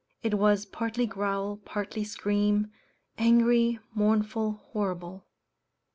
It 0.23 0.33
was 0.39 0.65
partly 0.65 1.05
growl, 1.05 1.57
partly 1.57 2.03
scream, 2.05 2.71
angry, 3.19 3.77
mournful, 3.93 4.53
horrible. 4.71 5.27